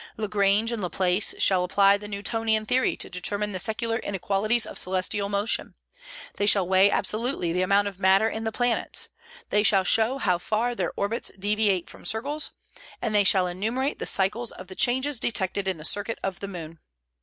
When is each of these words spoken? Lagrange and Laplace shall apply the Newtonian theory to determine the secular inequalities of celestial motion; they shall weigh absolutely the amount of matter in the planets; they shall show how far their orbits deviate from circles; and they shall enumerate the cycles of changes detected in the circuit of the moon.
Lagrange 0.17 0.71
and 0.71 0.81
Laplace 0.81 1.35
shall 1.37 1.63
apply 1.63 1.95
the 1.95 2.07
Newtonian 2.07 2.65
theory 2.65 2.95
to 2.97 3.07
determine 3.07 3.51
the 3.51 3.59
secular 3.59 3.97
inequalities 3.99 4.65
of 4.65 4.79
celestial 4.79 5.29
motion; 5.29 5.75
they 6.37 6.47
shall 6.47 6.67
weigh 6.67 6.89
absolutely 6.89 7.53
the 7.53 7.61
amount 7.61 7.87
of 7.87 7.99
matter 7.99 8.27
in 8.27 8.43
the 8.43 8.51
planets; 8.51 9.09
they 9.51 9.61
shall 9.61 9.83
show 9.83 10.17
how 10.17 10.39
far 10.39 10.73
their 10.73 10.91
orbits 10.95 11.29
deviate 11.37 11.87
from 11.87 12.03
circles; 12.03 12.49
and 12.99 13.13
they 13.13 13.23
shall 13.23 13.45
enumerate 13.45 13.99
the 13.99 14.07
cycles 14.07 14.51
of 14.53 14.75
changes 14.75 15.19
detected 15.19 15.67
in 15.67 15.77
the 15.77 15.85
circuit 15.85 16.17
of 16.23 16.39
the 16.39 16.47
moon. 16.47 16.79